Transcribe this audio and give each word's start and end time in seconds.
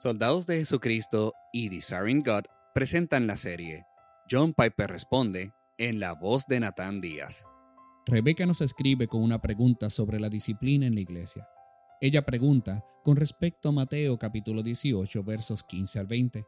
Soldados 0.00 0.46
de 0.46 0.56
Jesucristo 0.56 1.34
y 1.52 1.68
Desiring 1.68 2.22
God 2.22 2.44
presentan 2.74 3.26
la 3.26 3.36
serie. 3.36 3.84
John 4.30 4.54
Piper 4.54 4.88
responde 4.88 5.52
en 5.76 6.00
la 6.00 6.14
voz 6.14 6.46
de 6.46 6.58
Natán 6.58 7.02
Díaz. 7.02 7.44
Rebeca 8.06 8.46
nos 8.46 8.62
escribe 8.62 9.08
con 9.08 9.22
una 9.22 9.42
pregunta 9.42 9.90
sobre 9.90 10.18
la 10.18 10.30
disciplina 10.30 10.86
en 10.86 10.94
la 10.94 11.02
iglesia. 11.02 11.46
Ella 12.00 12.24
pregunta 12.24 12.82
con 13.04 13.16
respecto 13.16 13.68
a 13.68 13.72
Mateo 13.72 14.18
capítulo 14.18 14.62
18 14.62 15.22
versos 15.22 15.62
15 15.64 15.98
al 15.98 16.06
20. 16.06 16.46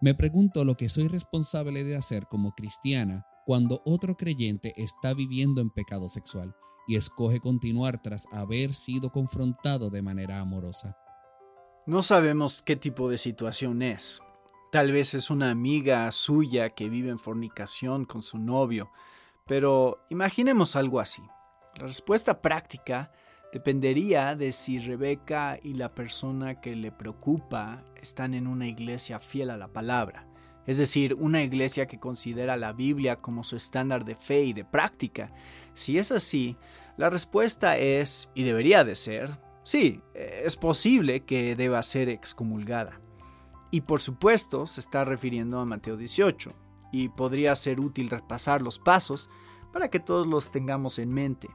Me 0.00 0.14
pregunto 0.14 0.64
lo 0.64 0.76
que 0.76 0.88
soy 0.88 1.08
responsable 1.08 1.82
de 1.82 1.96
hacer 1.96 2.28
como 2.28 2.52
cristiana 2.52 3.26
cuando 3.44 3.82
otro 3.84 4.16
creyente 4.16 4.74
está 4.76 5.12
viviendo 5.12 5.60
en 5.60 5.70
pecado 5.70 6.08
sexual 6.08 6.54
y 6.86 6.94
escoge 6.94 7.40
continuar 7.40 8.00
tras 8.00 8.26
haber 8.30 8.72
sido 8.72 9.10
confrontado 9.10 9.90
de 9.90 10.02
manera 10.02 10.38
amorosa. 10.38 10.96
No 11.84 12.04
sabemos 12.04 12.62
qué 12.62 12.76
tipo 12.76 13.10
de 13.10 13.18
situación 13.18 13.82
es. 13.82 14.22
Tal 14.70 14.92
vez 14.92 15.14
es 15.14 15.30
una 15.30 15.50
amiga 15.50 16.12
suya 16.12 16.70
que 16.70 16.88
vive 16.88 17.10
en 17.10 17.18
fornicación 17.18 18.04
con 18.04 18.22
su 18.22 18.38
novio, 18.38 18.92
pero 19.48 19.98
imaginemos 20.08 20.76
algo 20.76 21.00
así. 21.00 21.22
La 21.74 21.88
respuesta 21.88 22.40
práctica 22.40 23.10
dependería 23.52 24.36
de 24.36 24.52
si 24.52 24.78
Rebeca 24.78 25.58
y 25.60 25.74
la 25.74 25.92
persona 25.92 26.60
que 26.60 26.76
le 26.76 26.92
preocupa 26.92 27.82
están 28.00 28.34
en 28.34 28.46
una 28.46 28.68
iglesia 28.68 29.18
fiel 29.18 29.50
a 29.50 29.56
la 29.56 29.66
palabra, 29.66 30.28
es 30.68 30.78
decir, 30.78 31.14
una 31.14 31.42
iglesia 31.42 31.88
que 31.88 31.98
considera 31.98 32.56
la 32.56 32.72
Biblia 32.72 33.16
como 33.16 33.42
su 33.42 33.56
estándar 33.56 34.04
de 34.04 34.14
fe 34.14 34.44
y 34.44 34.52
de 34.52 34.64
práctica. 34.64 35.32
Si 35.74 35.98
es 35.98 36.12
así, 36.12 36.56
la 36.96 37.10
respuesta 37.10 37.76
es, 37.76 38.28
y 38.34 38.44
debería 38.44 38.84
de 38.84 38.94
ser, 38.94 39.30
Sí, 39.64 40.02
es 40.14 40.56
posible 40.56 41.24
que 41.24 41.54
deba 41.56 41.82
ser 41.82 42.08
excomulgada. 42.08 43.00
Y 43.70 43.82
por 43.82 44.00
supuesto 44.00 44.66
se 44.66 44.80
está 44.80 45.04
refiriendo 45.04 45.60
a 45.60 45.64
Mateo 45.64 45.96
18, 45.96 46.52
y 46.92 47.08
podría 47.08 47.56
ser 47.56 47.80
útil 47.80 48.10
repasar 48.10 48.60
los 48.60 48.78
pasos 48.78 49.30
para 49.72 49.88
que 49.88 49.98
todos 49.98 50.26
los 50.26 50.50
tengamos 50.50 50.98
en 50.98 51.10
mente, 51.10 51.48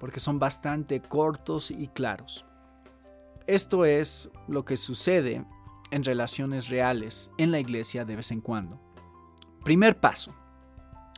porque 0.00 0.20
son 0.20 0.38
bastante 0.38 1.02
cortos 1.02 1.70
y 1.70 1.88
claros. 1.88 2.46
Esto 3.46 3.84
es 3.84 4.30
lo 4.46 4.64
que 4.64 4.76
sucede 4.76 5.44
en 5.90 6.04
relaciones 6.04 6.68
reales 6.68 7.30
en 7.38 7.50
la 7.50 7.60
iglesia 7.60 8.04
de 8.04 8.16
vez 8.16 8.30
en 8.30 8.40
cuando. 8.40 8.80
Primer 9.64 9.98
paso. 10.00 10.34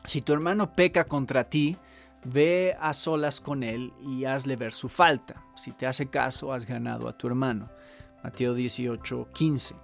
Si 0.07 0.23
tu 0.23 0.33
hermano 0.33 0.75
peca 0.75 1.05
contra 1.05 1.45
ti, 1.45 1.77
Ve 2.25 2.77
a 2.79 2.93
solas 2.93 3.41
con 3.41 3.63
él 3.63 3.93
y 4.01 4.25
hazle 4.25 4.57
ver 4.57 4.73
su 4.73 4.89
falta. 4.89 5.43
Si 5.57 5.73
te 5.73 5.87
hace 5.87 6.09
caso, 6.09 6.53
has 6.53 6.67
ganado 6.67 7.09
a 7.09 7.17
tu 7.17 7.27
hermano. 7.27 7.71
Mateo 8.23 8.55
18, 8.55 9.29
15. 9.33 9.75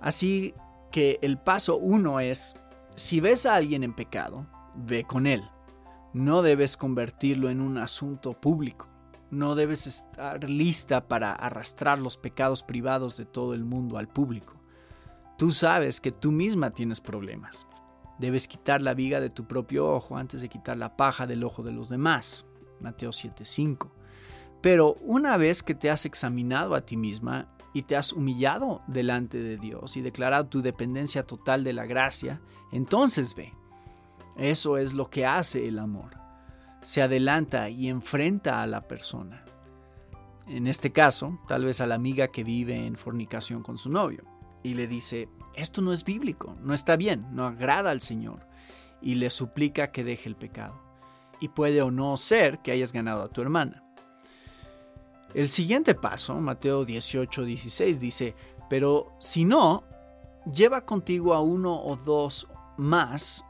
Así 0.00 0.54
que 0.90 1.18
el 1.22 1.38
paso 1.38 1.76
uno 1.76 2.20
es, 2.20 2.54
si 2.96 3.20
ves 3.20 3.46
a 3.46 3.54
alguien 3.54 3.84
en 3.84 3.94
pecado, 3.94 4.46
ve 4.74 5.04
con 5.04 5.26
él. 5.26 5.42
No 6.12 6.42
debes 6.42 6.76
convertirlo 6.76 7.50
en 7.50 7.60
un 7.60 7.78
asunto 7.78 8.32
público. 8.32 8.88
No 9.30 9.54
debes 9.54 9.86
estar 9.86 10.48
lista 10.48 11.08
para 11.08 11.32
arrastrar 11.32 11.98
los 11.98 12.16
pecados 12.16 12.62
privados 12.62 13.16
de 13.16 13.24
todo 13.24 13.54
el 13.54 13.64
mundo 13.64 13.98
al 13.98 14.08
público. 14.08 14.54
Tú 15.36 15.50
sabes 15.50 16.00
que 16.00 16.12
tú 16.12 16.30
misma 16.30 16.70
tienes 16.70 17.00
problemas. 17.00 17.66
Debes 18.18 18.46
quitar 18.46 18.80
la 18.80 18.94
viga 18.94 19.20
de 19.20 19.30
tu 19.30 19.46
propio 19.46 19.88
ojo 19.88 20.16
antes 20.16 20.40
de 20.40 20.48
quitar 20.48 20.76
la 20.76 20.96
paja 20.96 21.26
del 21.26 21.44
ojo 21.44 21.62
de 21.62 21.72
los 21.72 21.88
demás. 21.88 22.46
Mateo 22.80 23.10
7:5. 23.10 23.90
Pero 24.60 24.94
una 25.00 25.36
vez 25.36 25.62
que 25.62 25.74
te 25.74 25.90
has 25.90 26.06
examinado 26.06 26.74
a 26.74 26.82
ti 26.82 26.96
misma 26.96 27.48
y 27.74 27.82
te 27.82 27.96
has 27.96 28.12
humillado 28.12 28.82
delante 28.86 29.38
de 29.38 29.58
Dios 29.58 29.96
y 29.96 30.00
declarado 30.00 30.46
tu 30.46 30.62
dependencia 30.62 31.26
total 31.26 31.64
de 31.64 31.72
la 31.72 31.86
gracia, 31.86 32.40
entonces 32.72 33.34
ve. 33.34 33.52
Eso 34.36 34.78
es 34.78 34.94
lo 34.94 35.10
que 35.10 35.26
hace 35.26 35.68
el 35.68 35.78
amor. 35.78 36.16
Se 36.82 37.02
adelanta 37.02 37.68
y 37.68 37.88
enfrenta 37.88 38.62
a 38.62 38.66
la 38.66 38.82
persona. 38.82 39.44
En 40.46 40.66
este 40.66 40.92
caso, 40.92 41.38
tal 41.48 41.64
vez 41.64 41.80
a 41.80 41.86
la 41.86 41.94
amiga 41.94 42.28
que 42.28 42.44
vive 42.44 42.86
en 42.86 42.96
fornicación 42.96 43.62
con 43.62 43.78
su 43.78 43.90
novio 43.90 44.33
y 44.64 44.74
le 44.74 44.88
dice, 44.88 45.28
esto 45.54 45.80
no 45.82 45.92
es 45.92 46.02
bíblico, 46.02 46.56
no 46.62 46.74
está 46.74 46.96
bien, 46.96 47.26
no 47.30 47.44
agrada 47.46 47.90
al 47.90 48.00
Señor, 48.00 48.48
y 49.00 49.14
le 49.14 49.30
suplica 49.30 49.92
que 49.92 50.02
deje 50.02 50.28
el 50.28 50.34
pecado. 50.34 50.80
Y 51.38 51.48
puede 51.48 51.82
o 51.82 51.92
no 51.92 52.16
ser 52.16 52.60
que 52.60 52.72
hayas 52.72 52.92
ganado 52.92 53.22
a 53.22 53.28
tu 53.28 53.42
hermana. 53.42 53.84
El 55.34 55.50
siguiente 55.50 55.94
paso, 55.94 56.34
Mateo 56.40 56.84
18, 56.84 57.44
16, 57.44 58.00
dice, 58.00 58.34
pero 58.70 59.12
si 59.20 59.44
no, 59.44 59.84
lleva 60.50 60.86
contigo 60.86 61.34
a 61.34 61.42
uno 61.42 61.80
o 61.82 61.96
dos 61.96 62.48
más 62.78 63.44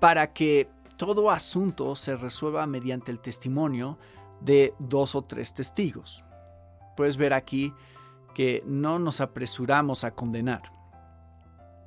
para 0.00 0.32
que 0.32 0.70
todo 0.96 1.30
asunto 1.30 1.94
se 1.94 2.16
resuelva 2.16 2.66
mediante 2.66 3.12
el 3.12 3.20
testimonio 3.20 3.98
de 4.40 4.74
dos 4.78 5.14
o 5.14 5.22
tres 5.22 5.52
testigos. 5.52 6.24
Puedes 6.96 7.16
ver 7.16 7.34
aquí 7.34 7.74
que 8.38 8.62
no 8.64 9.00
nos 9.00 9.20
apresuramos 9.20 10.04
a 10.04 10.14
condenar. 10.14 10.62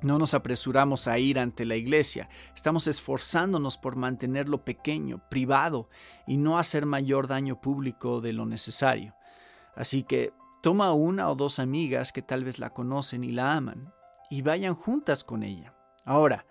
No 0.02 0.18
nos 0.18 0.34
apresuramos 0.34 1.08
a 1.08 1.18
ir 1.18 1.38
ante 1.38 1.64
la 1.64 1.76
iglesia, 1.76 2.28
estamos 2.54 2.88
esforzándonos 2.88 3.78
por 3.78 3.96
mantenerlo 3.96 4.62
pequeño, 4.62 5.26
privado 5.30 5.88
y 6.26 6.36
no 6.36 6.58
hacer 6.58 6.84
mayor 6.84 7.26
daño 7.26 7.58
público 7.62 8.20
de 8.20 8.34
lo 8.34 8.44
necesario. 8.44 9.14
Así 9.76 10.02
que 10.02 10.34
toma 10.62 10.92
una 10.92 11.30
o 11.30 11.36
dos 11.36 11.58
amigas 11.58 12.12
que 12.12 12.20
tal 12.20 12.44
vez 12.44 12.58
la 12.58 12.74
conocen 12.74 13.24
y 13.24 13.32
la 13.32 13.54
aman 13.54 13.90
y 14.28 14.42
vayan 14.42 14.74
juntas 14.74 15.24
con 15.24 15.44
ella. 15.44 15.74
Ahora, 16.04 16.44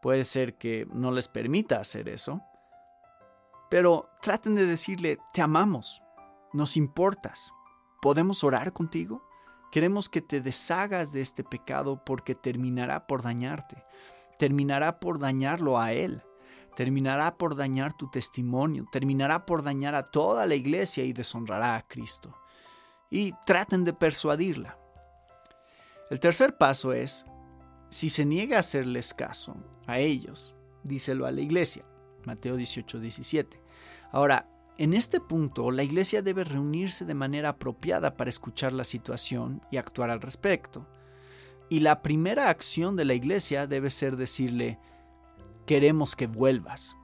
puede 0.00 0.24
ser 0.24 0.56
que 0.56 0.88
no 0.90 1.12
les 1.12 1.28
permita 1.28 1.80
hacer 1.80 2.08
eso, 2.08 2.40
pero 3.68 4.08
traten 4.22 4.54
de 4.54 4.64
decirle, 4.64 5.18
te 5.34 5.42
amamos, 5.42 6.02
nos 6.54 6.78
importas, 6.78 7.52
¿podemos 8.00 8.42
orar 8.42 8.72
contigo? 8.72 9.22
Queremos 9.74 10.08
que 10.08 10.20
te 10.20 10.40
deshagas 10.40 11.10
de 11.10 11.20
este 11.20 11.42
pecado 11.42 12.04
porque 12.04 12.36
terminará 12.36 13.08
por 13.08 13.22
dañarte, 13.22 13.84
terminará 14.38 15.00
por 15.00 15.18
dañarlo 15.18 15.80
a 15.80 15.92
Él, 15.92 16.22
terminará 16.76 17.36
por 17.36 17.56
dañar 17.56 17.92
tu 17.92 18.08
testimonio, 18.08 18.86
terminará 18.92 19.44
por 19.46 19.64
dañar 19.64 19.96
a 19.96 20.12
toda 20.12 20.46
la 20.46 20.54
iglesia 20.54 21.02
y 21.02 21.12
deshonrará 21.12 21.74
a 21.74 21.88
Cristo. 21.88 22.38
Y 23.10 23.32
traten 23.46 23.82
de 23.82 23.92
persuadirla. 23.92 24.78
El 26.08 26.20
tercer 26.20 26.56
paso 26.56 26.92
es, 26.92 27.26
si 27.90 28.10
se 28.10 28.24
niega 28.24 28.58
a 28.58 28.60
hacerles 28.60 29.12
caso 29.12 29.56
a 29.88 29.98
ellos, 29.98 30.54
díselo 30.84 31.26
a 31.26 31.32
la 31.32 31.40
iglesia. 31.40 31.84
Mateo 32.24 32.54
18, 32.54 33.00
17. 33.00 33.60
Ahora, 34.12 34.48
en 34.76 34.92
este 34.92 35.20
punto, 35.20 35.70
la 35.70 35.84
iglesia 35.84 36.20
debe 36.20 36.42
reunirse 36.42 37.04
de 37.04 37.14
manera 37.14 37.50
apropiada 37.50 38.16
para 38.16 38.28
escuchar 38.28 38.72
la 38.72 38.82
situación 38.82 39.62
y 39.70 39.76
actuar 39.76 40.10
al 40.10 40.20
respecto. 40.20 40.84
Y 41.68 41.80
la 41.80 42.02
primera 42.02 42.48
acción 42.48 42.96
de 42.96 43.04
la 43.04 43.14
iglesia 43.14 43.68
debe 43.68 43.88
ser 43.90 44.16
decirle, 44.16 44.80
queremos 45.64 46.16
que 46.16 46.26
vuelvas. 46.26 46.96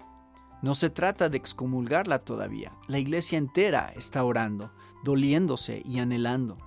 No 0.63 0.75
se 0.75 0.91
trata 0.91 1.29
de 1.29 1.37
excomulgarla 1.37 2.19
todavía. 2.19 2.73
La 2.89 2.99
iglesia 2.99 3.39
entera 3.39 3.93
está 3.97 4.25
orando, 4.25 4.73
doliéndose 5.05 5.81
y 5.85 6.01
anhelando. 6.01 6.59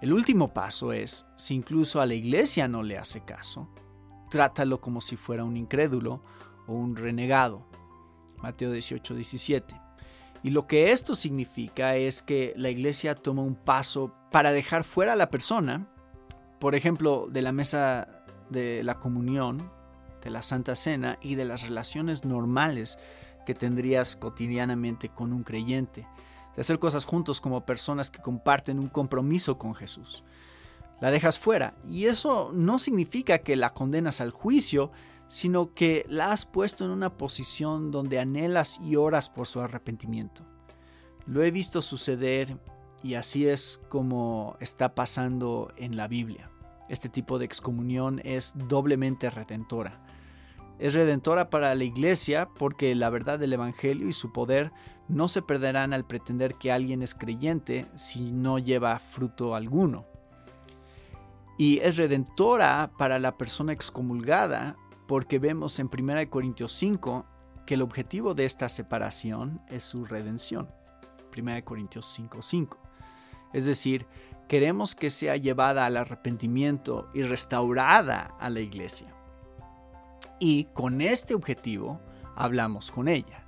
El 0.00 0.12
último 0.12 0.54
paso 0.54 0.92
es, 0.92 1.26
si 1.36 1.54
incluso 1.54 2.00
a 2.00 2.06
la 2.06 2.14
iglesia 2.14 2.68
no 2.68 2.84
le 2.84 2.96
hace 2.96 3.22
caso, 3.22 3.68
trátalo 4.30 4.80
como 4.80 5.00
si 5.00 5.16
fuera 5.16 5.42
un 5.42 5.56
incrédulo 5.56 6.22
o 6.68 6.74
un 6.74 6.94
renegado 6.94 7.66
Mateo 8.44 8.70
18, 8.72 9.14
17. 9.14 9.74
Y 10.42 10.50
lo 10.50 10.66
que 10.66 10.92
esto 10.92 11.14
significa 11.14 11.96
es 11.96 12.20
que 12.20 12.52
la 12.56 12.68
iglesia 12.68 13.14
toma 13.14 13.40
un 13.40 13.54
paso 13.54 14.14
para 14.30 14.52
dejar 14.52 14.84
fuera 14.84 15.14
a 15.14 15.16
la 15.16 15.30
persona, 15.30 15.88
por 16.60 16.74
ejemplo, 16.74 17.26
de 17.30 17.40
la 17.40 17.52
mesa 17.52 18.06
de 18.50 18.82
la 18.84 19.00
comunión, 19.00 19.70
de 20.22 20.28
la 20.28 20.42
Santa 20.42 20.76
Cena 20.76 21.18
y 21.22 21.36
de 21.36 21.46
las 21.46 21.62
relaciones 21.62 22.26
normales 22.26 22.98
que 23.46 23.54
tendrías 23.54 24.14
cotidianamente 24.14 25.08
con 25.08 25.32
un 25.32 25.42
creyente, 25.42 26.06
de 26.54 26.60
hacer 26.60 26.78
cosas 26.78 27.06
juntos 27.06 27.40
como 27.40 27.64
personas 27.64 28.10
que 28.10 28.20
comparten 28.20 28.78
un 28.78 28.88
compromiso 28.88 29.56
con 29.56 29.74
Jesús. 29.74 30.22
La 31.00 31.10
dejas 31.10 31.38
fuera 31.38 31.72
y 31.88 32.04
eso 32.04 32.50
no 32.52 32.78
significa 32.78 33.38
que 33.38 33.56
la 33.56 33.70
condenas 33.70 34.20
al 34.20 34.30
juicio, 34.30 34.92
sino 35.28 35.74
que 35.74 36.06
la 36.08 36.32
has 36.32 36.46
puesto 36.46 36.84
en 36.84 36.90
una 36.90 37.16
posición 37.16 37.90
donde 37.90 38.18
anhelas 38.18 38.80
y 38.80 38.96
oras 38.96 39.30
por 39.30 39.46
su 39.46 39.60
arrepentimiento. 39.60 40.44
Lo 41.26 41.42
he 41.42 41.50
visto 41.50 41.82
suceder 41.82 42.58
y 43.02 43.14
así 43.14 43.46
es 43.46 43.80
como 43.88 44.56
está 44.60 44.94
pasando 44.94 45.72
en 45.76 45.96
la 45.96 46.08
Biblia. 46.08 46.50
Este 46.88 47.08
tipo 47.08 47.38
de 47.38 47.46
excomunión 47.46 48.20
es 48.24 48.54
doblemente 48.56 49.30
redentora. 49.30 50.00
Es 50.78 50.94
redentora 50.94 51.50
para 51.50 51.74
la 51.74 51.84
iglesia 51.84 52.48
porque 52.58 52.94
la 52.94 53.08
verdad 53.10 53.38
del 53.38 53.52
Evangelio 53.52 54.08
y 54.08 54.12
su 54.12 54.32
poder 54.32 54.72
no 55.08 55.28
se 55.28 55.42
perderán 55.42 55.92
al 55.92 56.04
pretender 56.04 56.56
que 56.56 56.72
alguien 56.72 57.02
es 57.02 57.14
creyente 57.14 57.86
si 57.94 58.32
no 58.32 58.58
lleva 58.58 58.98
fruto 58.98 59.54
alguno. 59.54 60.06
Y 61.56 61.78
es 61.78 61.96
redentora 61.96 62.90
para 62.98 63.18
la 63.18 63.36
persona 63.36 63.72
excomulgada 63.72 64.76
porque 65.06 65.38
vemos 65.38 65.78
en 65.78 65.90
1 65.92 66.30
Corintios 66.30 66.72
5 66.72 67.26
que 67.66 67.74
el 67.74 67.82
objetivo 67.82 68.34
de 68.34 68.44
esta 68.44 68.68
separación 68.68 69.60
es 69.68 69.84
su 69.84 70.04
redención. 70.04 70.68
1 71.36 71.64
Corintios 71.64 72.06
5:5. 72.18 72.42
5. 72.42 72.78
Es 73.52 73.66
decir, 73.66 74.06
queremos 74.48 74.94
que 74.94 75.10
sea 75.10 75.36
llevada 75.36 75.86
al 75.86 75.96
arrepentimiento 75.96 77.08
y 77.14 77.22
restaurada 77.22 78.34
a 78.38 78.50
la 78.50 78.60
iglesia. 78.60 79.08
Y 80.38 80.64
con 80.64 81.00
este 81.00 81.34
objetivo 81.34 82.00
hablamos 82.36 82.90
con 82.90 83.08
ella. 83.08 83.44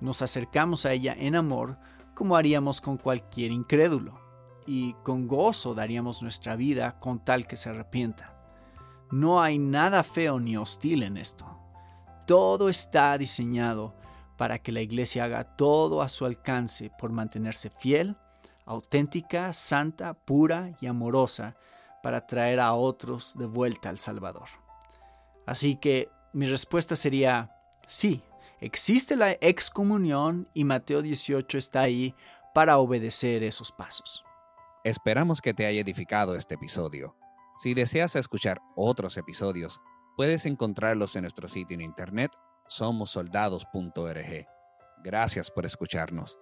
Nos 0.00 0.22
acercamos 0.22 0.86
a 0.86 0.92
ella 0.92 1.14
en 1.16 1.36
amor 1.36 1.78
como 2.14 2.36
haríamos 2.36 2.80
con 2.80 2.96
cualquier 2.96 3.52
incrédulo 3.52 4.20
y 4.66 4.94
con 5.02 5.28
gozo 5.28 5.74
daríamos 5.74 6.22
nuestra 6.22 6.56
vida 6.56 6.98
con 6.98 7.24
tal 7.24 7.46
que 7.46 7.56
se 7.56 7.70
arrepienta. 7.70 8.41
No 9.12 9.42
hay 9.42 9.58
nada 9.58 10.02
feo 10.02 10.40
ni 10.40 10.56
hostil 10.56 11.02
en 11.02 11.18
esto. 11.18 11.44
Todo 12.26 12.70
está 12.70 13.18
diseñado 13.18 13.94
para 14.38 14.58
que 14.58 14.72
la 14.72 14.80
iglesia 14.80 15.24
haga 15.24 15.44
todo 15.44 16.00
a 16.00 16.08
su 16.08 16.24
alcance 16.24 16.90
por 16.98 17.12
mantenerse 17.12 17.68
fiel, 17.68 18.16
auténtica, 18.64 19.52
santa, 19.52 20.14
pura 20.14 20.72
y 20.80 20.86
amorosa 20.86 21.56
para 22.02 22.26
traer 22.26 22.58
a 22.58 22.72
otros 22.72 23.36
de 23.36 23.44
vuelta 23.44 23.90
al 23.90 23.98
Salvador. 23.98 24.48
Así 25.44 25.76
que 25.76 26.08
mi 26.32 26.46
respuesta 26.46 26.96
sería 26.96 27.54
sí, 27.86 28.22
existe 28.60 29.14
la 29.14 29.32
excomunión 29.32 30.48
y 30.54 30.64
Mateo 30.64 31.02
18 31.02 31.58
está 31.58 31.82
ahí 31.82 32.14
para 32.54 32.78
obedecer 32.78 33.42
esos 33.42 33.72
pasos. 33.72 34.24
Esperamos 34.84 35.42
que 35.42 35.52
te 35.52 35.66
haya 35.66 35.82
edificado 35.82 36.34
este 36.34 36.54
episodio. 36.54 37.14
Si 37.62 37.74
deseas 37.74 38.16
escuchar 38.16 38.60
otros 38.74 39.16
episodios, 39.16 39.80
puedes 40.16 40.46
encontrarlos 40.46 41.14
en 41.14 41.22
nuestro 41.22 41.46
sitio 41.46 41.76
en 41.76 41.82
internet 41.82 42.32
somosoldados.org. 42.66 44.46
Gracias 45.04 45.48
por 45.48 45.64
escucharnos. 45.64 46.40